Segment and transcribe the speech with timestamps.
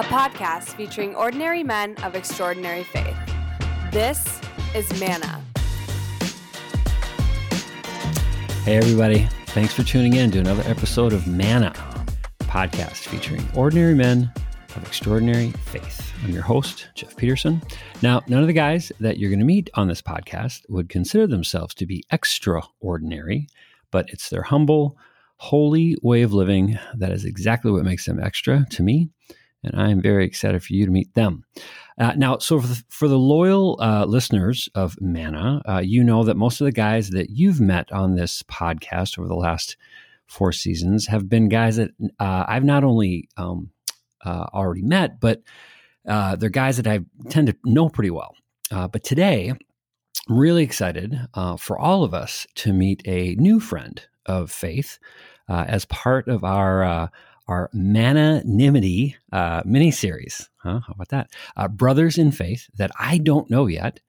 [0.00, 3.14] a podcast featuring ordinary men of extraordinary faith.
[3.92, 4.40] This
[4.74, 5.44] is Manna.
[8.64, 9.28] Hey, everybody.
[9.48, 11.74] Thanks for tuning in to another episode of Manna,
[12.44, 14.32] podcast featuring ordinary men
[14.74, 16.14] of extraordinary faith.
[16.24, 17.60] I'm your host, Jeff Peterson.
[18.00, 21.26] Now, none of the guys that you're going to meet on this podcast would consider
[21.26, 23.48] themselves to be extraordinary,
[23.90, 24.96] but it's their humble,
[25.36, 29.10] holy way of living that is exactly what makes them extra to me.
[29.62, 31.44] And I'm very excited for you to meet them.
[31.98, 36.24] Uh, now, so for the, for the loyal uh, listeners of Manna, uh, you know
[36.24, 39.76] that most of the guys that you've met on this podcast over the last
[40.26, 43.70] four seasons have been guys that uh, I've not only um,
[44.24, 45.42] uh, already met, but
[46.08, 48.34] uh, they're guys that I tend to know pretty well.
[48.70, 49.52] but today,
[50.28, 51.18] I'm really excited
[51.58, 54.98] for all of us to meet a new friend of faith
[55.48, 57.10] as part of our
[57.50, 60.48] our Mananimity uh, miniseries.
[60.58, 60.80] Huh?
[60.86, 61.30] How about that?
[61.56, 64.00] Uh, Brothers in Faith that I don't know yet,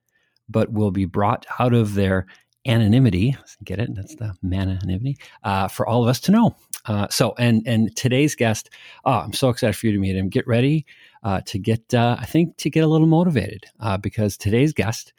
[0.48, 2.28] but will be brought out of their
[2.68, 3.36] anonymity.
[3.64, 3.96] Get it?
[3.96, 6.56] That's the mananimity uh, for all of us to know.
[6.86, 8.70] Uh, so, and and today's guest,
[9.06, 10.30] oh, I'm so excited for you to meet him.
[10.30, 10.86] Get ready
[11.24, 15.14] uh, to get, uh, I think, to get a little motivated uh, because today's guest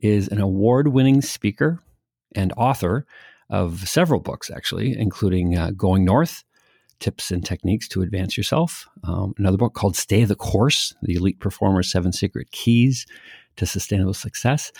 [0.00, 1.82] is an award-winning speaker
[2.34, 3.06] and author
[3.50, 6.44] of several books, actually, including uh, Going North
[7.00, 8.88] Tips and Techniques to Advance Yourself.
[9.04, 13.06] Um, another book called Stay the Course The Elite Performer's Seven Secret Keys
[13.56, 14.72] to Sustainable Success.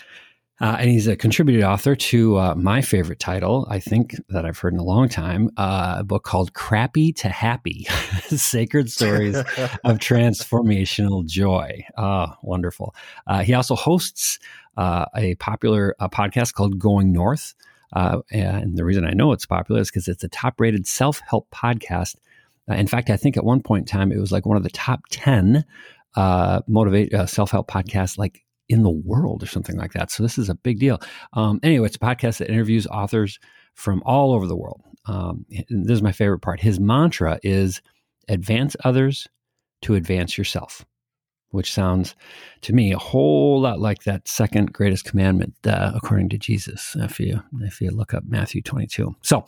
[0.61, 4.57] Uh, and he's a contributed author to uh, my favorite title, I think, that I've
[4.57, 7.83] heard in a long time uh, a book called Crappy to Happy
[8.27, 9.37] Sacred Stories
[9.85, 11.85] of Transformational Joy.
[11.97, 12.93] Ah, wonderful.
[13.25, 14.37] Uh, he also hosts
[14.75, 17.55] uh, a popular uh, podcast called Going North.
[17.93, 21.21] Uh, and the reason I know it's popular is because it's a top rated self
[21.27, 22.15] help podcast.
[22.69, 24.63] Uh, in fact, I think at one point in time, it was like one of
[24.63, 25.65] the top 10
[26.15, 30.11] uh, motivate uh, self help podcasts, like in the world or something like that.
[30.11, 30.99] So this is a big deal.
[31.33, 33.39] Um, anyway, it's a podcast that interviews authors
[33.73, 34.81] from all over the world.
[35.05, 36.59] Um, this is my favorite part.
[36.59, 37.81] His mantra is
[38.27, 39.27] advance others
[39.81, 40.85] to advance yourself
[41.51, 42.15] which sounds
[42.61, 46.95] to me a whole lot like that second greatest commandment uh, according to Jesus.
[46.99, 49.45] If you if you look up Matthew 22, so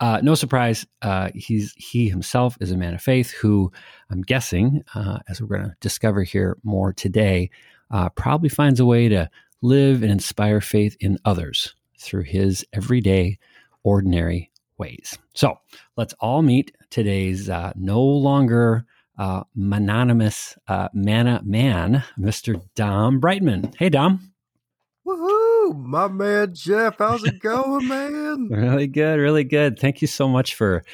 [0.00, 3.72] uh, no surprise, uh, he's he himself is a man of faith who
[4.10, 7.50] I'm guessing, uh, as we're going to discover here more today,
[7.90, 9.30] uh, probably finds a way to
[9.62, 13.38] live and inspire faith in others through his everyday,
[13.82, 15.16] ordinary ways.
[15.34, 15.58] So
[15.96, 18.84] let's all meet today's uh, no longer
[19.18, 22.60] uh, mononymous uh, manna man, Mr.
[22.74, 23.74] Dom Brightmon.
[23.76, 24.32] Hey, Dom.
[25.06, 26.96] Woohoo, my man Jeff.
[26.98, 28.48] How's it going, man?
[28.48, 29.78] really good, really good.
[29.78, 30.84] Thank you so much for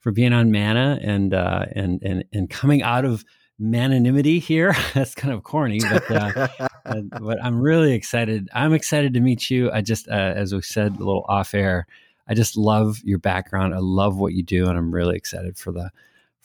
[0.00, 3.24] for being on Manna and uh, and and and coming out of
[3.58, 4.76] mananimity here.
[4.94, 6.48] That's kind of corny, but uh,
[6.84, 8.48] uh, but I'm really excited.
[8.54, 9.70] I'm excited to meet you.
[9.72, 11.86] I just, uh, as we said a little off air,
[12.28, 13.74] I just love your background.
[13.74, 15.90] I love what you do, and I'm really excited for the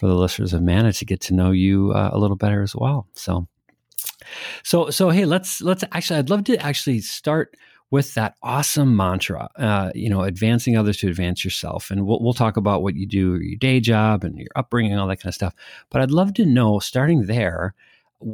[0.02, 2.76] for the listeners of Manna to get to know you uh, a little better as
[2.76, 3.06] well.
[3.14, 3.48] So,
[4.64, 7.56] so, so, hey, let's let's actually, I'd love to actually start
[7.92, 11.92] with that awesome mantra, uh, you know, advancing others to advance yourself.
[11.92, 15.08] And we'll, we'll talk about what you do, your day job, and your upbringing, all
[15.08, 15.54] that kind of stuff.
[15.92, 17.76] But I'd love to know, starting there,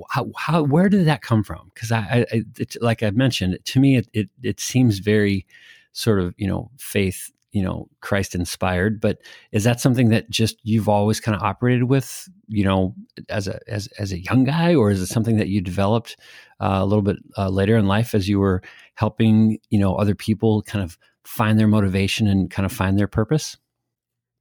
[0.10, 1.70] how, how where did that come from?
[1.74, 5.46] Because I, I it's like I mentioned, to me, it, it it seems very
[5.92, 9.19] sort of you know faith you know christ inspired but
[9.52, 12.94] is that something that just you've always kind of operated with you know
[13.30, 16.18] as a as, as a young guy or is it something that you developed
[16.59, 18.62] uh, a little bit uh, later in life as you were
[18.96, 23.07] helping you know other people kind of find their motivation and kind of find their
[23.07, 23.57] purpose?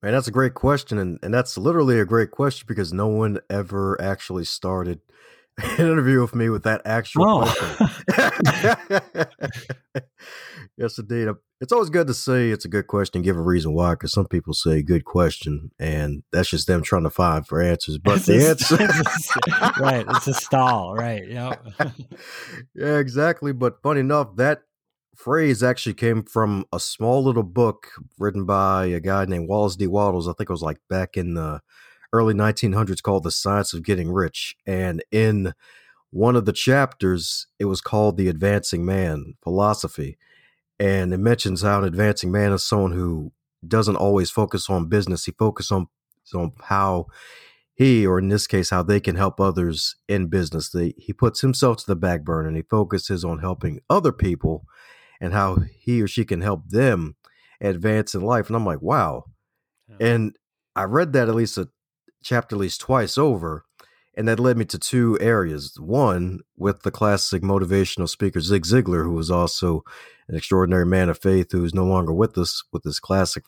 [0.02, 3.38] Man that's a great question and, and that's literally a great question because no one
[3.50, 5.00] ever actually started
[5.58, 7.86] an interview with me with that actual oh.
[8.08, 9.26] question.
[10.76, 11.28] yes, indeed.
[11.28, 14.12] Um, it's always good to say it's a good question, give a reason why, because
[14.12, 17.96] some people say good question, and that's just them trying to find for answers.
[17.96, 20.04] But it's the a, answer, it's, right?
[20.08, 21.26] It's a stall, right?
[21.26, 21.54] Yeah,
[22.74, 23.52] yeah, exactly.
[23.52, 24.64] But funny enough, that
[25.16, 27.88] phrase actually came from a small little book
[28.18, 29.86] written by a guy named Wallace D.
[29.86, 30.28] Wattles.
[30.28, 31.62] I think it was like back in the
[32.12, 34.56] early 1900s called The Science of Getting Rich.
[34.66, 35.54] And in
[36.10, 40.18] one of the chapters, it was called The Advancing Man Philosophy.
[40.78, 43.32] And it mentions how an advancing man is someone who
[43.66, 45.24] doesn't always focus on business.
[45.24, 45.88] He focuses on,
[46.34, 47.06] on how
[47.74, 50.70] he, or in this case, how they can help others in business.
[50.70, 54.64] They, he puts himself to the back burner and he focuses on helping other people
[55.20, 57.16] and how he or she can help them
[57.60, 58.48] advance in life.
[58.48, 59.24] And I'm like, wow.
[60.00, 60.36] And
[60.74, 61.68] I read that at least a
[62.26, 63.64] chapter at least twice over.
[64.18, 65.78] And that led me to two areas.
[65.78, 69.84] One, with the classic motivational speaker Zig Ziglar, who was also
[70.26, 73.44] an extraordinary man of faith who is no longer with us, with this classic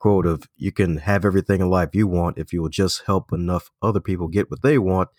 [0.00, 3.32] quote of you can have everything in life you want if you will just help
[3.32, 5.10] enough other people get what they want,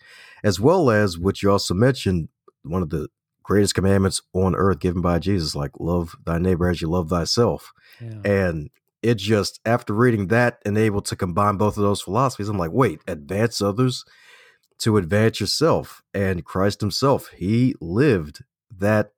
[0.44, 2.28] as well as what you also mentioned,
[2.62, 3.08] one of the
[3.42, 7.72] greatest commandments on earth given by Jesus, like love thy neighbor as you love thyself.
[8.00, 8.20] Yeah.
[8.24, 8.70] And
[9.02, 12.72] it just after reading that and able to combine both of those philosophies, I'm like,
[12.72, 14.04] wait, advance others
[14.78, 16.02] to advance yourself.
[16.14, 18.44] And Christ himself, he lived
[18.78, 19.12] that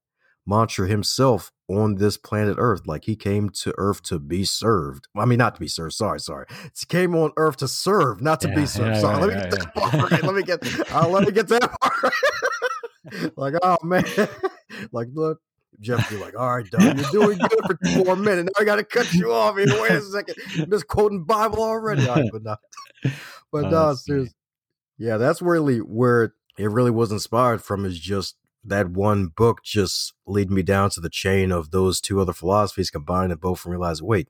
[0.47, 2.87] mantra himself on this planet Earth.
[2.87, 5.09] Like he came to Earth to be served.
[5.17, 5.95] I mean, not to be served.
[5.95, 6.47] Sorry, sorry.
[6.79, 8.97] He came on Earth to serve, not to yeah, be served.
[8.97, 9.17] Yeah, sorry.
[9.17, 10.93] Yeah, let, me get that part let me get.
[10.93, 13.33] Uh, let me get that part.
[13.37, 14.05] like, oh man.
[14.93, 15.41] like, look,
[15.81, 18.50] Jeff be like, all right, Don, you're doing good for two more minutes.
[18.55, 19.67] Now I got to cut you off here.
[19.69, 20.37] Wait a second.
[20.59, 22.06] I'm just quoting Bible already.
[22.06, 22.59] Right, but not.
[23.53, 24.35] But oh, no, seriously.
[24.99, 28.35] Yeah, that's really where it really was inspired from is just
[28.65, 32.91] that one book just lead me down to the chain of those two other philosophies
[32.91, 34.29] combined and both and realize, wait,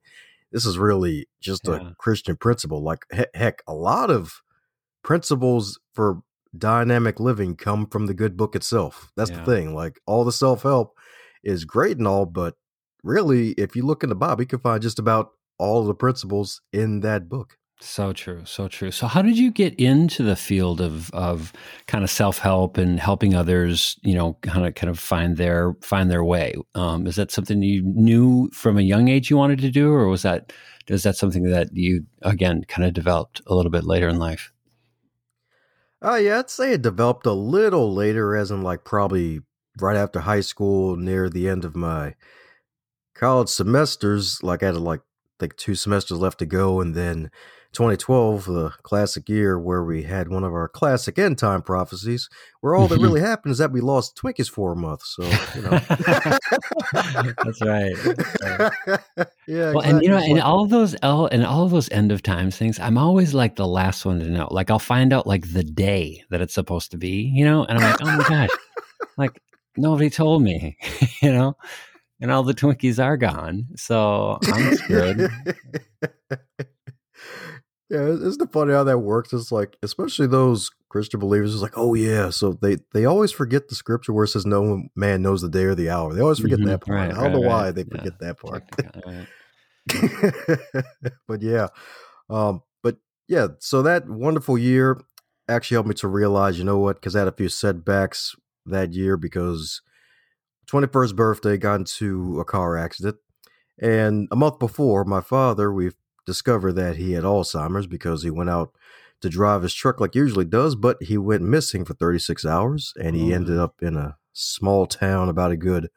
[0.52, 1.90] this is really just yeah.
[1.90, 2.82] a Christian principle.
[2.82, 4.43] Like heck, a lot of
[5.02, 6.20] principles for
[6.56, 9.11] dynamic living come from the good book itself.
[9.17, 9.38] That's yeah.
[9.38, 9.75] the thing.
[9.75, 10.97] Like all the self help
[11.44, 12.55] is great and all, but
[13.02, 16.61] really, if you look in the Bible, you can find just about all the principles
[16.73, 17.56] in that book.
[17.81, 18.91] So true, so true.
[18.91, 21.52] So, how did you get into the field of of
[21.87, 23.99] kind of self help and helping others?
[24.02, 26.55] You know, kind of kind of find their find their way.
[26.75, 30.08] Um, is that something you knew from a young age you wanted to do, or
[30.08, 30.52] was that
[30.88, 34.52] is that something that you again kind of developed a little bit later in life?
[36.02, 39.40] Uh, yeah, I'd say it developed a little later, as in like probably
[39.81, 42.15] right after high school, near the end of my
[43.15, 44.43] college semesters.
[44.43, 45.03] Like I had like
[45.41, 47.31] like two semesters left to go, and then
[47.75, 52.31] 2012, the classic year where we had one of our classic end time prophecies,
[52.61, 53.05] where all that mm-hmm.
[53.05, 55.03] really happened is that we lost Twinkies for a month.
[55.03, 55.25] So,
[55.56, 55.71] you know.
[57.43, 57.97] That's right.
[59.49, 59.73] yeah.
[59.73, 59.91] Well, exactly.
[59.91, 62.79] and you know, and all those L and all of those end of times things,
[62.79, 64.49] I'm always like the last one to know.
[64.50, 67.79] Like I'll find out like the day that it's supposed to be, you know, and
[67.79, 68.50] I'm like, oh my gosh,
[69.19, 69.43] like
[69.76, 70.76] nobody told me,
[71.23, 71.56] you know,
[72.21, 73.67] and all the Twinkies are gone.
[73.76, 75.31] So I'm screwed.
[77.91, 79.32] Yeah, isn't it funny how that works?
[79.32, 82.31] It's like, especially those Christian believers, it's like, oh yeah.
[82.31, 85.65] So they they always forget the scripture where it says, "No man knows the day
[85.65, 86.69] or the hour." They always forget mm-hmm.
[86.69, 86.99] that part.
[86.99, 87.49] Right, I don't right, know right.
[87.49, 88.32] why they forget yeah.
[88.32, 88.65] that part.
[91.29, 91.69] but yeah,
[92.31, 92.97] um, but
[93.29, 93.49] yeah.
[93.61, 95.00] So that wonderful year
[95.49, 96.97] actually helped me to realize, you know what?
[96.97, 98.35] Because I had a few setbacks
[98.66, 99.82] that year because
[100.70, 103.16] 21st birthday got into a car accident.
[103.81, 105.96] And a month before, my father, we've
[106.26, 108.72] discover that he had Alzheimer's because he went out
[109.20, 112.93] to drive his truck like he usually does, but he went missing for 36 hours
[113.00, 113.37] and he oh.
[113.37, 115.88] ended up in a small town about a good,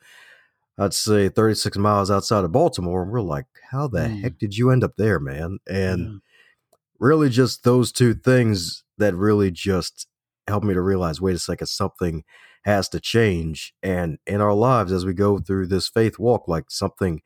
[0.77, 3.03] I'd say 36 miles outside of Baltimore.
[3.03, 4.21] And we're like, how the mm.
[4.21, 5.59] heck did you end up there, man?
[5.67, 6.77] And yeah.
[6.99, 10.07] really just those two things that really just
[10.47, 12.23] helped me to realize, wait a second, something
[12.63, 13.73] has to change.
[13.81, 17.21] And in our lives, as we go through this faith walk, like something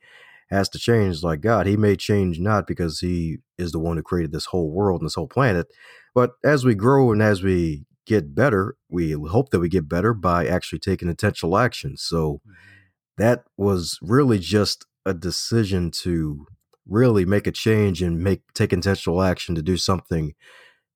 [0.50, 1.22] has to change.
[1.22, 4.70] Like God, He may change not because He is the one who created this whole
[4.70, 5.66] world and this whole planet,
[6.14, 10.12] but as we grow and as we get better, we hope that we get better
[10.12, 11.96] by actually taking intentional action.
[11.96, 12.52] So mm-hmm.
[13.18, 16.46] that was really just a decision to
[16.86, 20.34] really make a change and make take intentional action to do something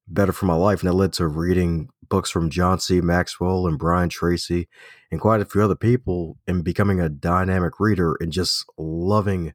[0.09, 0.81] better for my life.
[0.81, 3.01] And that led to reading books from John C.
[3.01, 4.69] Maxwell and Brian Tracy
[5.11, 9.53] and quite a few other people and becoming a dynamic reader and just loving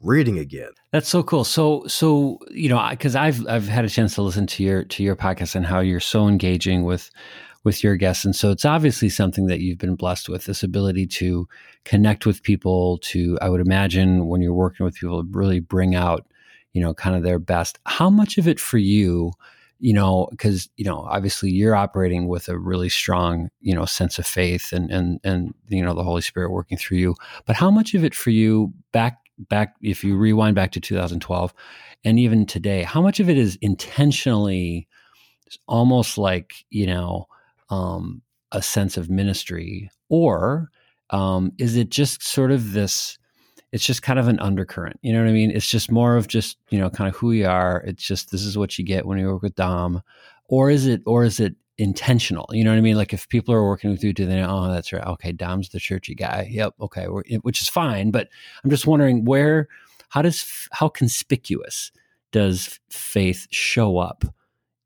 [0.00, 0.70] reading again.
[0.92, 1.44] That's so cool.
[1.44, 5.02] So so you know because I've I've had a chance to listen to your to
[5.02, 7.10] your podcast and how you're so engaging with
[7.64, 11.06] with your guests and so it's obviously something that you've been blessed with this ability
[11.06, 11.48] to
[11.86, 16.26] connect with people to I would imagine when you're working with people really bring out
[16.74, 17.78] you know kind of their best.
[17.86, 19.32] How much of it for you
[19.78, 24.18] you know, because you know, obviously you're operating with a really strong, you know, sense
[24.18, 27.14] of faith and and and you know the Holy Spirit working through you.
[27.46, 31.52] But how much of it for you back back if you rewind back to 2012
[32.04, 34.86] and even today, how much of it is intentionally
[35.66, 37.26] almost like you know
[37.70, 40.70] um, a sense of ministry, or
[41.10, 43.18] um, is it just sort of this?
[43.74, 45.00] It's just kind of an undercurrent.
[45.02, 45.50] You know what I mean?
[45.50, 47.82] It's just more of just, you know, kind of who we are.
[47.84, 50.00] It's just this is what you get when you work with Dom.
[50.44, 52.48] Or is it or is it intentional?
[52.52, 52.96] You know what I mean?
[52.96, 55.04] Like if people are working with you, do they know, oh, that's right.
[55.04, 56.46] Okay, Dom's the churchy guy.
[56.52, 56.74] Yep.
[56.82, 57.06] Okay.
[57.06, 58.12] which is fine.
[58.12, 58.28] But
[58.62, 59.66] I'm just wondering where,
[60.10, 61.90] how does, how conspicuous
[62.30, 64.24] does faith show up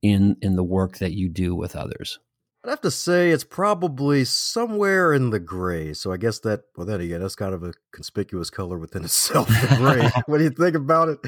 [0.01, 2.19] in in the work that you do with others?
[2.65, 5.95] I'd have to say it's probably somewhere in the gray.
[5.95, 9.49] So I guess that, well, then again, that's kind of a conspicuous color within itself,
[9.49, 10.11] the gray.
[10.27, 11.19] what do you think about it?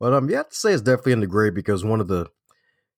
[0.00, 2.30] But um, yeah, I'd say it's definitely in the gray because one of the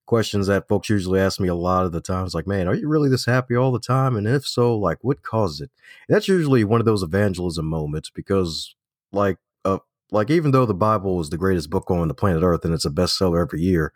[0.06, 2.88] questions that folks usually ask me a lot of the times, like, man, are you
[2.88, 4.16] really this happy all the time?
[4.16, 5.70] And if so, like, what causes it?
[6.08, 8.74] And that's usually one of those evangelism moments because,
[9.12, 9.78] like, uh,
[10.12, 12.84] like even though the Bible is the greatest book on the planet Earth and it's
[12.84, 13.92] a bestseller every year,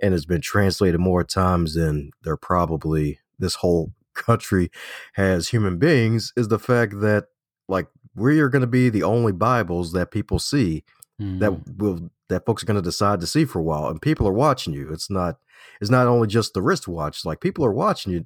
[0.00, 4.70] and it's been translated more times than there probably this whole country
[5.14, 7.26] has human beings is the fact that
[7.68, 10.84] like we are going to be the only bibles that people see
[11.20, 11.38] mm.
[11.38, 14.26] that will that folks are going to decide to see for a while and people
[14.26, 15.36] are watching you it's not
[15.80, 18.24] it's not only just the wristwatch like people are watching you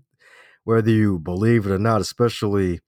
[0.65, 2.81] whether you believe it or not especially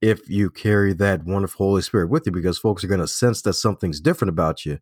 [0.00, 3.42] if you carry that wonderful holy spirit with you because folks are going to sense
[3.42, 4.78] that something's different about you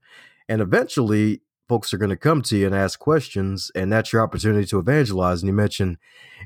[0.49, 4.23] and eventually folks are going to come to you and ask questions, and that's your
[4.23, 5.43] opportunity to evangelize.
[5.43, 5.99] And you mentioned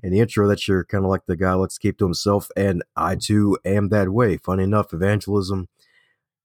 [0.02, 2.82] in the intro that you're kind of like the guy let's keep to himself, and
[2.96, 4.36] I too am that way.
[4.36, 5.68] Funny enough, evangelism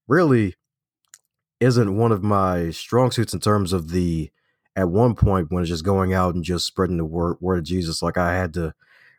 [0.07, 0.55] really
[1.59, 4.29] isn't one of my strong suits in terms of the
[4.75, 7.63] at one point when it's just going out and just spreading the word word of
[7.63, 8.01] Jesus.
[8.01, 8.73] Like I had to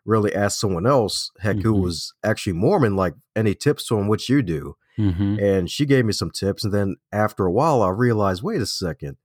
[0.04, 1.62] really ask someone else, heck, mm-hmm.
[1.62, 4.76] who was actually Mormon, like any tips on what you do.
[4.98, 5.38] Mm-hmm.
[5.40, 6.64] And she gave me some tips.
[6.64, 9.16] And then after a while, I realized, wait a second,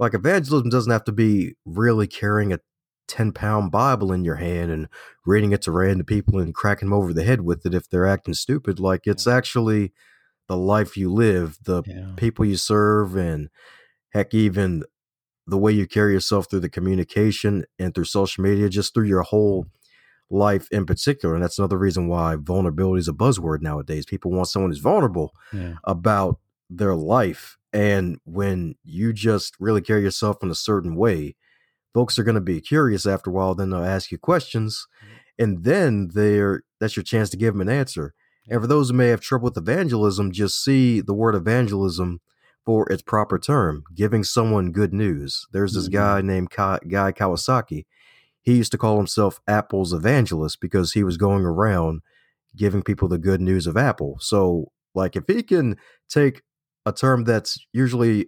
[0.00, 2.58] like evangelism doesn't have to be really carrying a
[3.06, 4.88] 10 pound Bible in your hand and
[5.26, 8.06] reading it to random people and cracking them over the head with it if they're
[8.06, 8.80] acting stupid.
[8.80, 9.92] Like it's actually
[10.48, 12.12] the life you live, the yeah.
[12.16, 13.50] people you serve, and
[14.14, 14.84] heck, even
[15.46, 19.22] the way you carry yourself through the communication and through social media, just through your
[19.22, 19.66] whole
[20.30, 21.34] life in particular.
[21.34, 24.06] And that's another reason why vulnerability is a buzzword nowadays.
[24.06, 25.74] People want someone who's vulnerable yeah.
[25.84, 26.38] about
[26.70, 31.36] their life and when you just really carry yourself in a certain way,
[31.94, 33.54] folks are going to be curious after a while.
[33.54, 35.14] Then they'll ask you questions, mm-hmm.
[35.42, 38.14] and then they're that's your chance to give them an answer.
[38.48, 42.20] And for those who may have trouble with evangelism, just see the word evangelism
[42.64, 45.46] for its proper term, giving someone good news.
[45.52, 45.96] There's this mm-hmm.
[45.96, 47.86] guy named Ka- Guy Kawasaki.
[48.42, 52.00] He used to call himself Apple's evangelist because he was going around
[52.56, 54.16] giving people the good news of Apple.
[54.20, 55.76] So, like, if he can
[56.08, 56.42] take
[56.90, 58.26] a term that's usually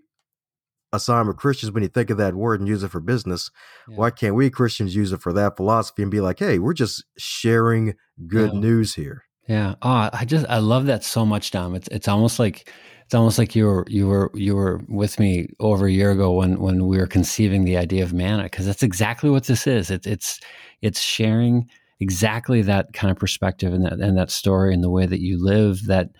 [0.93, 3.51] assigned with Christians when you think of that word and use it for business.
[3.89, 3.97] Yeah.
[3.97, 7.05] Why can't we Christians use it for that philosophy and be like, hey, we're just
[7.17, 7.95] sharing
[8.27, 8.61] good yeah.
[8.61, 9.25] news here?
[9.49, 9.75] Yeah.
[9.83, 11.75] Oh, I just I love that so much, Dom.
[11.75, 12.71] It's it's almost like
[13.05, 16.33] it's almost like you were you were you were with me over a year ago
[16.33, 19.91] when when we were conceiving the idea of manna because that's exactly what this is.
[19.91, 20.41] It's it's
[20.81, 25.07] it's sharing exactly that kind of perspective and that and that story and the way
[25.07, 26.11] that you live that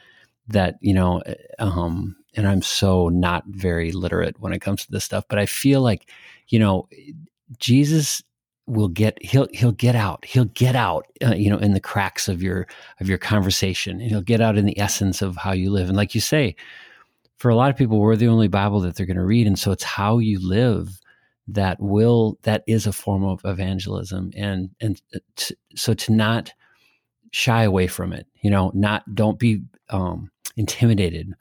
[0.49, 4.91] that you know eh, um and I'm so not very literate when it comes to
[4.91, 6.09] this stuff, but I feel like,
[6.49, 6.89] you know,
[7.59, 8.23] Jesus
[8.67, 12.29] will get he'll he'll get out he'll get out uh, you know in the cracks
[12.29, 12.67] of your
[13.01, 15.97] of your conversation and he'll get out in the essence of how you live and
[15.97, 16.55] like you say
[17.39, 19.59] for a lot of people we're the only bible that they're going to read and
[19.59, 21.01] so it's how you live
[21.49, 26.53] that will that is a form of evangelism and and uh, t- so to not
[27.33, 29.61] shy away from it you know not don't be
[29.91, 31.35] um intimidated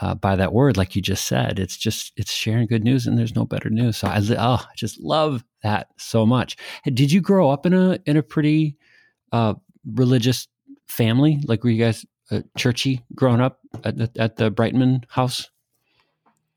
[0.00, 1.58] uh, by that word, like you just said.
[1.58, 3.96] It's just it's sharing good news, and there's no better news.
[3.96, 6.56] So I oh, I just love that so much.
[6.84, 8.76] Did you grow up in a in a pretty
[9.32, 9.54] uh,
[9.92, 10.48] religious
[10.88, 11.40] family?
[11.46, 15.50] Like were you guys uh, churchy growing up at the, at the Brightmon house?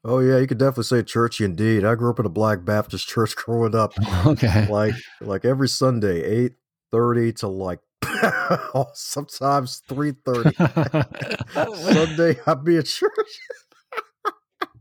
[0.04, 1.84] Oh yeah, you could definitely say churchy indeed.
[1.84, 3.94] I grew up in a Black Baptist church growing up.
[4.26, 6.54] Okay, like like every Sunday, eight
[6.92, 7.80] thirty to like
[8.94, 13.12] sometimes 3.30 sunday i'd be at church.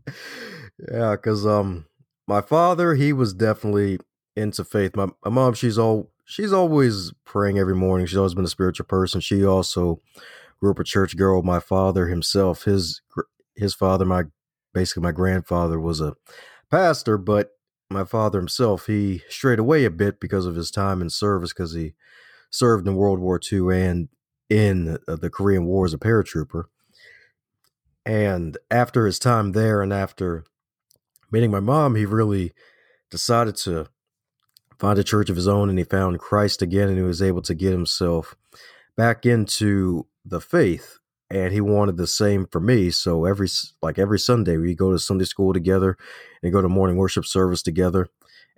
[0.92, 1.87] Yeah because um
[2.28, 3.99] my father he was definitely
[4.37, 4.95] into faith.
[4.95, 8.06] My, my mom she's all she's always praying every morning.
[8.06, 9.21] She's always been a spiritual person.
[9.21, 10.00] She also
[10.61, 11.42] grew up a church girl.
[11.42, 13.00] My father himself his
[13.56, 14.25] his father my
[14.75, 16.14] basically my grandfather was a
[16.71, 17.52] pastor but
[17.88, 21.73] my father himself he strayed away a bit because of his time in service because
[21.73, 21.95] he
[22.50, 24.09] served in World War II and
[24.49, 26.65] in uh, the Korean War as a paratrooper.
[28.05, 30.45] And after his time there and after
[31.33, 32.53] meeting my mom, he really
[33.11, 33.88] decided to
[34.79, 37.43] find a church of his own and he found Christ again and he was able
[37.43, 38.37] to get himself
[38.97, 40.99] back into the faith.
[41.29, 42.91] And he wanted the same for me.
[42.91, 43.49] So every
[43.83, 45.97] like every sunday we go to sunday school together
[46.41, 48.07] and go to morning worship service together.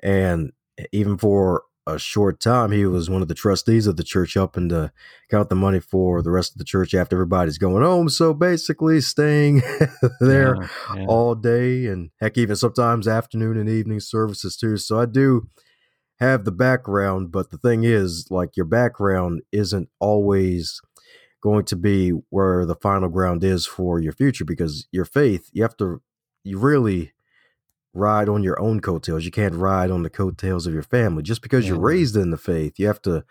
[0.02, 0.52] And
[0.92, 4.68] even for a short time, he was one of the trustees of the church, helping
[4.68, 4.92] to
[5.30, 8.08] count the money for the rest of the church after everybody's going home.
[8.08, 9.62] So basically, staying
[10.20, 11.06] there yeah, yeah.
[11.08, 14.76] all day and heck, even sometimes afternoon and evening services too.
[14.76, 15.48] So I do
[16.20, 20.80] have the background, but the thing is, like, your background isn't always
[21.40, 25.62] going to be where the final ground is for your future because your faith, you
[25.62, 26.02] have to,
[26.44, 27.12] you really
[27.94, 29.24] ride on your own coattails.
[29.24, 31.22] You can't ride on the coattails of your family.
[31.22, 31.70] Just because yeah.
[31.70, 31.86] you're mm-hmm.
[31.86, 33.24] raised in the faith, you have to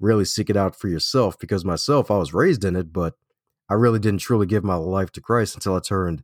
[0.00, 1.38] really seek it out for yourself.
[1.38, 3.14] Because myself, I was raised in it, but
[3.68, 6.22] I really didn't truly give my life to Christ until I turned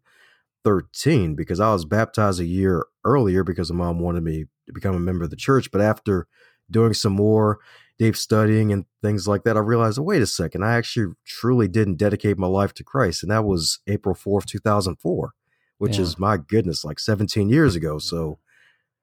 [0.65, 4.95] 13 because I was baptized a year earlier because my mom wanted me to become
[4.95, 5.71] a member of the church.
[5.71, 6.27] But after
[6.71, 7.59] doing some more
[7.99, 11.67] deep studying and things like that, I realized, oh, wait a second, I actually truly
[11.67, 13.23] didn't dedicate my life to Christ.
[13.23, 15.33] And that was April 4th, 2004
[15.81, 16.03] which yeah.
[16.03, 17.99] is my goodness, like 17 years ago.
[17.99, 18.39] So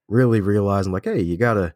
[0.08, 1.74] really realizing like, hey, you gotta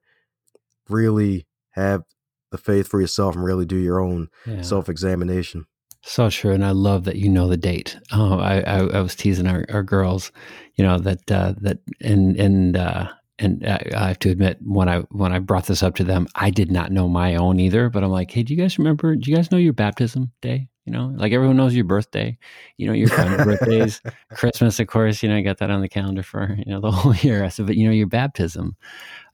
[0.89, 2.03] really have
[2.51, 4.61] the faith for yourself and really do your own yeah.
[4.61, 5.65] self examination.
[6.03, 7.97] So true, and I love that you know the date.
[8.11, 10.31] Oh, I, I, I was teasing our, our girls,
[10.75, 14.87] you know that uh, that and and uh, and I, I have to admit when
[14.87, 17.89] I when I brought this up to them, I did not know my own either.
[17.89, 19.15] But I'm like, hey, do you guys remember?
[19.15, 20.67] Do you guys know your baptism day?
[20.85, 22.37] You know, like everyone knows your birthday.
[22.77, 24.01] You know your birthdays,
[24.33, 25.21] Christmas, of course.
[25.21, 27.43] You know, I got that on the calendar for you know the whole year.
[27.43, 28.75] I said, but you know your baptism,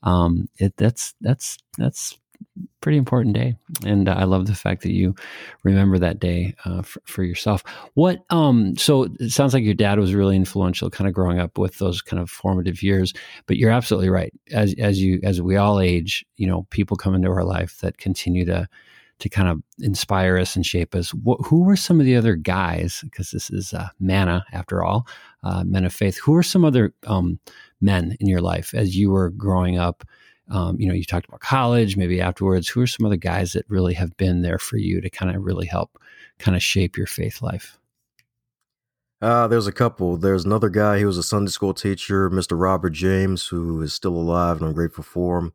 [0.03, 2.17] um, it that's that's that's
[2.81, 5.15] pretty important day, and uh, I love the fact that you
[5.63, 7.63] remember that day uh, for, for, yourself.
[7.95, 11.57] What um, so it sounds like your dad was really influential, kind of growing up
[11.57, 13.13] with those kind of formative years.
[13.45, 14.33] But you're absolutely right.
[14.51, 17.97] As as you as we all age, you know, people come into our life that
[17.97, 18.67] continue to
[19.19, 21.13] to kind of inspire us and shape us.
[21.45, 23.01] Who were some of the other guys?
[23.03, 25.07] Because this is uh, manna, after all,
[25.43, 26.19] uh, men of faith.
[26.19, 27.39] Who are some other um,
[27.81, 30.03] men in your life as you were growing up?
[30.49, 32.69] Um, you know, you talked about college, maybe afterwards.
[32.69, 35.43] Who are some other guys that really have been there for you to kind of
[35.43, 35.99] really help
[36.37, 37.77] kind of shape your faith life?
[39.19, 40.15] Uh, there's a couple.
[40.15, 40.99] There's another guy.
[40.99, 42.57] He was a Sunday school teacher, Mr.
[42.57, 45.53] Robert James, who is still alive, and I'm grateful for him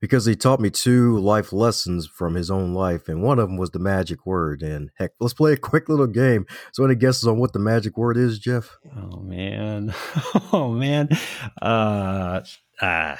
[0.00, 3.58] because he taught me two life lessons from his own life, and one of them
[3.58, 4.62] was the magic word.
[4.62, 6.46] And heck, let's play a quick little game.
[6.72, 8.78] So, any guesses on what the magic word is, Jeff?
[8.96, 9.94] Oh man,
[10.52, 11.10] oh man,
[11.60, 12.40] uh,
[12.80, 13.16] uh,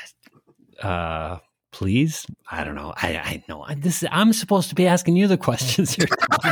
[0.82, 1.38] uh,
[1.70, 2.26] please.
[2.50, 2.94] I don't know.
[2.96, 4.02] I, I know this.
[4.10, 6.06] I'm supposed to be asking you the questions here.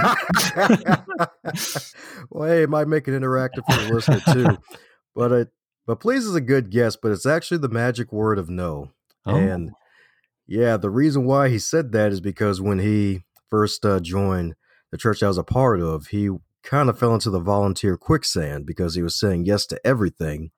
[2.31, 4.59] well, hey, it might make it interactive for the listener too.
[5.15, 5.49] But it,
[5.87, 6.97] but please is a good guess.
[6.97, 8.91] But it's actually the magic word of no.
[9.27, 9.35] Oh.
[9.35, 9.73] And
[10.49, 14.55] yeah, the reason why he said that is because when he first uh, joined
[14.91, 16.31] the church I was a part of, he
[16.63, 20.51] kind of fell into the volunteer quicksand because he was saying yes to everything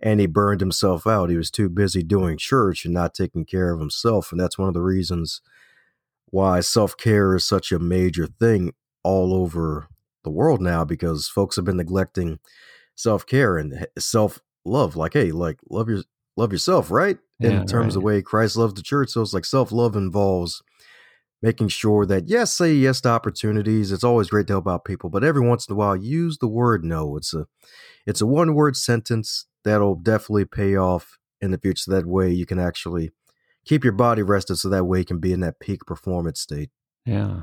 [0.00, 1.30] and he burned himself out.
[1.30, 4.30] He was too busy doing church and not taking care of himself.
[4.30, 5.40] And that's one of the reasons
[6.26, 9.88] why self care is such a major thing all over
[10.22, 12.38] the world now because folks have been neglecting
[12.94, 14.94] self care and self love.
[14.94, 16.02] Like, hey, like love your
[16.36, 17.18] love yourself, right?
[17.40, 17.86] In yeah, terms right.
[17.88, 19.10] of the way Christ loves the church.
[19.10, 20.62] So it's like self love involves
[21.42, 23.92] making sure that yes, say yes to opportunities.
[23.92, 26.48] It's always great to help out people, but every once in a while, use the
[26.48, 27.16] word no.
[27.16, 27.46] It's a
[28.06, 31.90] it's a one word sentence that'll definitely pay off in the future.
[31.90, 33.10] That way, you can actually
[33.64, 36.70] keep your body rested, so that way you can be in that peak performance state.
[37.04, 37.42] Yeah.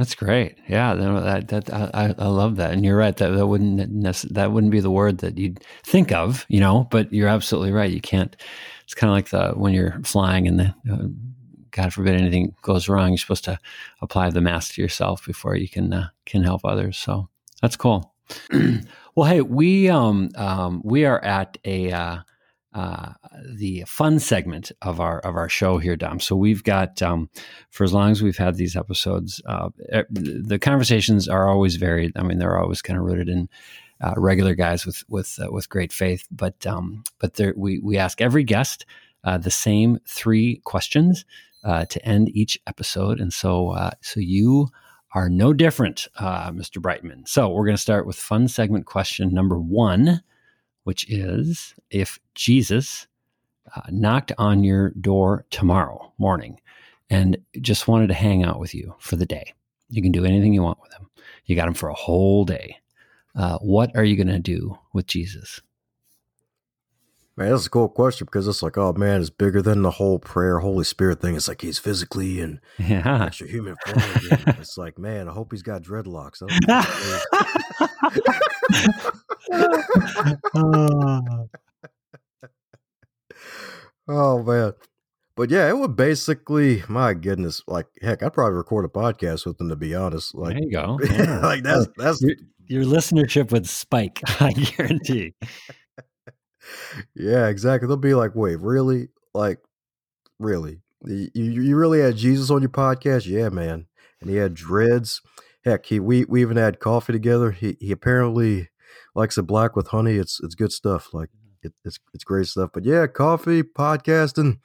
[0.00, 0.56] That's great.
[0.66, 3.14] Yeah, that, that I, I love that, and you're right.
[3.14, 6.88] That that wouldn't that wouldn't be the word that you'd think of, you know.
[6.90, 7.90] But you're absolutely right.
[7.90, 8.34] You can't
[8.82, 11.08] it's kind of like the when you're flying and the uh,
[11.70, 13.58] God forbid anything goes wrong, you're supposed to
[14.00, 16.96] apply the mask to yourself before you can uh, can help others.
[16.96, 17.28] So
[17.60, 18.14] that's cool.
[19.14, 22.18] well, hey, we um, um, we are at a uh,
[22.72, 26.20] uh, the fun segment of our of our show here, Dom.
[26.20, 27.28] So we've got um,
[27.70, 29.70] for as long as we've had these episodes, uh,
[30.10, 32.12] the conversations are always varied.
[32.14, 33.48] I mean, they're always kind of rooted in
[34.00, 36.28] uh, regular guys with with uh, with great faith.
[36.30, 38.86] But um, but there, we we ask every guest
[39.24, 41.24] uh, the same three questions
[41.64, 44.68] uh, to end each episode, and so so you
[45.12, 46.80] are no different, Mr.
[46.80, 47.26] Brightmon.
[47.26, 50.22] So we're going to start with fun segment question number one,
[50.84, 53.06] which is if Jesus
[53.90, 56.60] knocked on your door tomorrow morning
[57.08, 59.52] and just wanted to hang out with you for the day.
[59.88, 61.10] You can do anything you want with him.
[61.46, 62.76] You got him for a whole day.
[63.34, 65.60] Uh, what are you going to do with Jesus?
[67.36, 70.18] Man, that's a cool question because it's like, oh man, it's bigger than the whole
[70.18, 71.36] prayer, Holy Spirit thing.
[71.36, 73.24] It's like he's physically and yeah.
[73.24, 73.98] extra human form.
[74.58, 76.42] it's like, man, I hope he's got dreadlocks.
[84.08, 84.72] oh man.
[85.36, 89.58] but yeah, it would basically, my goodness, like heck, I'd probably record a podcast with
[89.58, 90.34] them to be honest.
[90.34, 90.98] Like, there you go.
[91.04, 91.40] Yeah.
[91.40, 92.34] like that's that's your,
[92.66, 94.20] your listenership would spike.
[94.40, 95.34] I guarantee.
[97.14, 97.86] Yeah, exactly.
[97.86, 99.08] They'll be like, "Wait, really?
[99.34, 99.58] Like,
[100.38, 100.80] really?
[101.04, 103.26] You you really had Jesus on your podcast?
[103.26, 103.86] Yeah, man."
[104.20, 105.22] And he had dreads.
[105.64, 107.50] Heck, he we we even had coffee together.
[107.52, 108.68] He he apparently
[109.14, 110.16] likes it black with honey.
[110.16, 111.12] It's it's good stuff.
[111.12, 111.30] Like
[111.62, 112.70] it, it's it's great stuff.
[112.72, 114.58] But yeah, coffee, podcasting,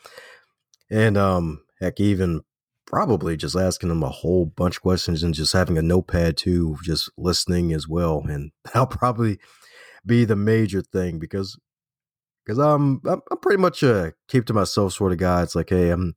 [0.90, 2.42] and um, heck, even
[2.86, 6.78] probably just asking him a whole bunch of questions and just having a notepad too,
[6.84, 8.24] just listening as well.
[8.28, 9.40] And that'll probably
[10.06, 11.58] be the major thing because
[12.46, 15.42] because I'm, I'm I'm pretty much a keep to myself sort of guy.
[15.42, 16.16] It's like, hey, I'm,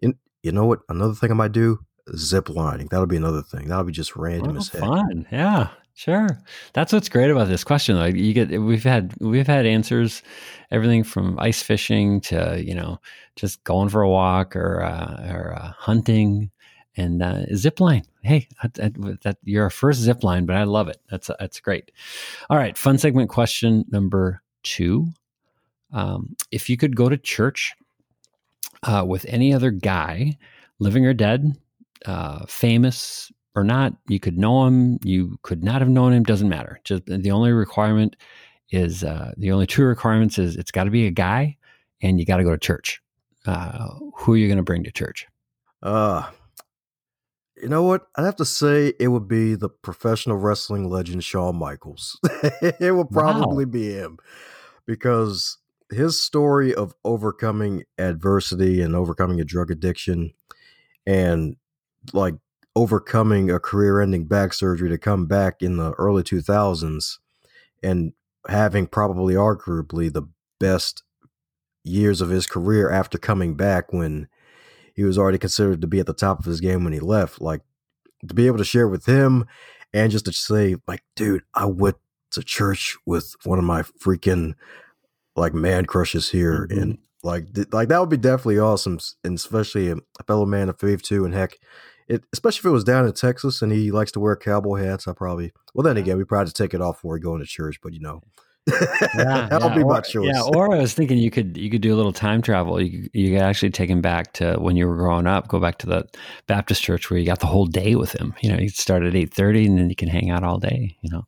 [0.00, 0.80] in, you know what?
[0.88, 1.80] Another thing I might do
[2.16, 2.88] zip lining.
[2.90, 3.68] That'll be another thing.
[3.68, 4.80] That'll be just random oh, as heck.
[4.80, 6.40] Fun, yeah, sure.
[6.72, 7.96] That's what's great about this question.
[7.96, 10.22] Like you get, we've had we've had answers,
[10.70, 13.00] everything from ice fishing to you know
[13.36, 16.50] just going for a walk or uh, or uh, hunting
[16.96, 18.02] and uh, zip line.
[18.22, 18.74] Hey, that,
[19.22, 20.98] that, you're a first zip line, but I love it.
[21.10, 21.92] That's that's great.
[22.50, 25.06] All right, fun segment question number two.
[25.92, 27.74] Um, if you could go to church
[28.82, 30.36] uh, with any other guy,
[30.78, 31.56] living or dead,
[32.06, 33.94] uh, famous or not.
[34.08, 34.98] You could know him.
[35.02, 36.22] You could not have known him.
[36.22, 36.80] Doesn't matter.
[36.84, 38.16] Just the only requirement
[38.70, 41.56] is uh, the only two requirements is it's got to be a guy,
[42.00, 43.02] and you got to go to church.
[43.46, 45.26] Uh, who are you going to bring to church?
[45.82, 46.28] Uh,
[47.60, 48.06] you know what?
[48.14, 52.20] I'd have to say it would be the professional wrestling legend Shawn Michaels.
[52.62, 53.70] it would probably wow.
[53.70, 54.18] be him
[54.86, 55.58] because
[55.90, 60.32] his story of overcoming adversity and overcoming a drug addiction
[61.06, 61.56] and
[62.12, 62.34] like
[62.76, 67.18] overcoming a career-ending back surgery to come back in the early 2000s
[67.82, 68.12] and
[68.48, 70.22] having probably arguably the
[70.60, 71.02] best
[71.84, 74.28] years of his career after coming back when
[74.94, 77.40] he was already considered to be at the top of his game when he left
[77.40, 77.62] like
[78.26, 79.46] to be able to share with him
[79.92, 81.96] and just to say like dude i went
[82.30, 84.54] to church with one of my freaking
[85.38, 86.80] like man crushes here mm-hmm.
[86.80, 89.96] and like like that would be definitely awesome and especially a
[90.26, 91.56] fellow man of faith too and heck
[92.08, 95.06] it, especially if it was down in Texas and he likes to wear cowboy hats,
[95.06, 95.52] I probably.
[95.74, 98.00] Well, then again, we probably just take it off before going to church, but you
[98.00, 98.22] know.
[98.68, 99.74] Yeah, That'll yeah.
[99.74, 100.30] be or, my choice.
[100.32, 102.80] Yeah, or I was thinking you could you could do a little time travel.
[102.80, 105.48] You you could actually take him back to when you were growing up.
[105.48, 106.08] Go back to the
[106.46, 108.34] Baptist church where you got the whole day with him.
[108.40, 110.96] You know, you start at eight thirty, and then you can hang out all day.
[111.00, 111.26] You know,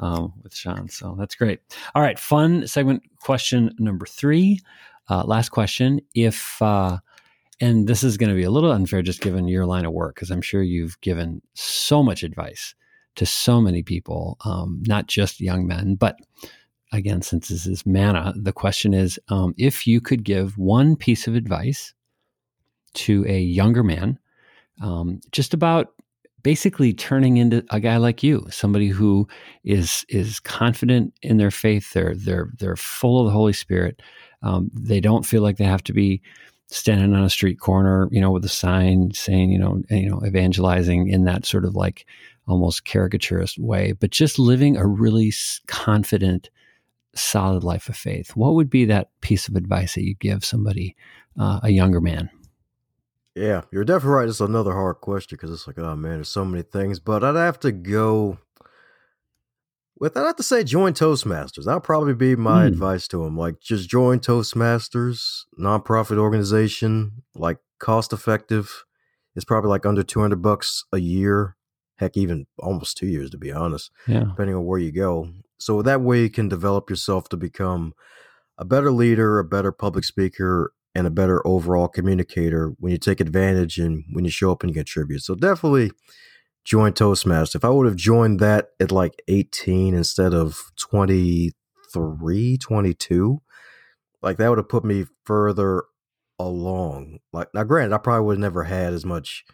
[0.00, 0.88] um, with Shawn.
[0.88, 1.60] So that's great.
[1.94, 3.02] All right, fun segment.
[3.20, 4.60] Question number three.
[5.08, 6.00] Uh, last question.
[6.14, 6.98] If uh,
[7.60, 10.14] and this is going to be a little unfair just given your line of work
[10.14, 12.74] because i'm sure you've given so much advice
[13.14, 16.18] to so many people um, not just young men but
[16.92, 21.26] again since this is manna the question is um, if you could give one piece
[21.26, 21.94] of advice
[22.94, 24.18] to a younger man
[24.82, 25.94] um, just about
[26.42, 29.26] basically turning into a guy like you somebody who
[29.64, 34.00] is is confident in their faith they're they're they're full of the holy spirit
[34.42, 36.22] um, they don't feel like they have to be
[36.68, 40.20] standing on a street corner, you know, with a sign saying, you know, you know,
[40.26, 42.06] evangelizing in that sort of like
[42.48, 45.32] almost caricaturist way, but just living a really
[45.66, 46.50] confident,
[47.16, 48.36] solid life of faith.
[48.36, 50.96] What would be that piece of advice that you give somebody,
[51.38, 52.30] uh, a younger man?
[53.34, 54.28] Yeah, you're definitely right.
[54.28, 56.98] It's another hard question because it's like, oh man, there's so many things.
[56.98, 58.38] But I'd have to go
[59.98, 61.64] with I'd have to say join Toastmasters.
[61.64, 62.68] That'll probably be my mm.
[62.68, 63.36] advice to him.
[63.36, 68.84] Like just join Toastmasters, nonprofit organization, like cost effective.
[69.34, 71.56] It's probably like under 200 bucks a year.
[71.96, 73.90] Heck, even almost two years to be honest.
[74.06, 74.24] Yeah.
[74.24, 75.30] Depending on where you go.
[75.58, 77.94] So that way you can develop yourself to become
[78.58, 83.20] a better leader, a better public speaker, and a better overall communicator when you take
[83.20, 85.20] advantage and when you show up and you contribute.
[85.20, 85.90] So definitely
[86.64, 87.54] join Toastmasters.
[87.54, 93.42] If I would have joined that at like 18 instead of 23, 22,
[94.22, 95.84] like that would have put me further
[96.38, 97.18] along.
[97.32, 99.44] Like now, granted, I probably would have never had as much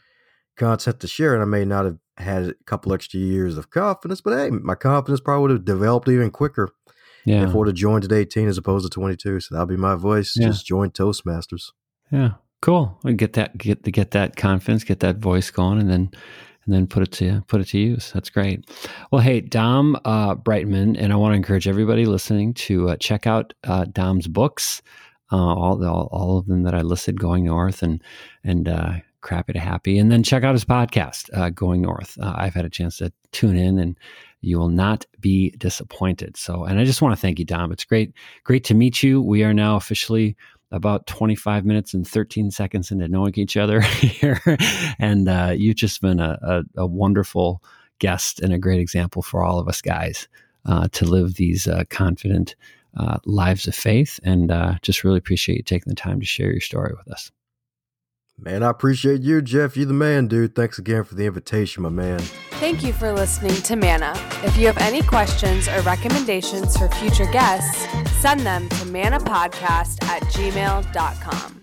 [0.56, 4.20] content to share, and I may not have had a couple extra years of confidence.
[4.20, 6.70] But hey, my confidence probably would have developed even quicker.
[7.24, 7.44] Yeah.
[7.44, 9.40] If I would have joined at 18 as opposed to 22.
[9.40, 10.34] So that'll be my voice.
[10.36, 10.48] Yeah.
[10.48, 11.70] Just join Toastmasters.
[12.10, 12.32] Yeah.
[12.60, 12.98] Cool.
[13.02, 16.10] We get that get to get that confidence, get that voice going, and then
[16.64, 18.12] and then put it to put it to use.
[18.12, 18.70] That's great.
[19.10, 23.26] Well, hey, Dom uh, Brightmon, and I want to encourage everybody listening to uh, check
[23.26, 24.80] out uh, Dom's books,
[25.32, 28.02] uh, all, all, all of them that I listed, Going North and
[28.44, 32.18] and uh, Crappy to Happy, and then check out his podcast, uh, Going North.
[32.20, 33.96] I've had a chance to tune in, and
[34.42, 36.36] you will not be disappointed.
[36.36, 37.72] So, and I just want to thank you, Dom.
[37.72, 38.12] It's great,
[38.44, 39.22] great to meet you.
[39.22, 40.36] We are now officially
[40.72, 44.40] about 25 minutes and 13 seconds into knowing each other here.
[44.98, 47.62] and uh, you've just been a, a, a, wonderful
[47.98, 50.26] guest and a great example for all of us guys
[50.64, 52.56] uh, to live these uh, confident
[52.96, 54.20] uh, lives of faith.
[54.22, 57.30] And uh, just really appreciate you taking the time to share your story with us.
[58.38, 59.76] Man, I appreciate you, Jeff.
[59.76, 60.54] You're the man, dude.
[60.54, 62.18] Thanks again for the invitation, my man.
[62.52, 64.14] Thank you for listening to Manna.
[64.42, 67.86] If you have any questions or recommendations for future guests,
[68.20, 71.61] send them to manapodcast at gmail.com.